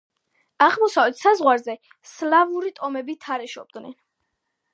[0.67, 1.75] აღმოსავლეთ საზღვარზე
[2.13, 3.97] სლავური ტომები თარეშობდნენ.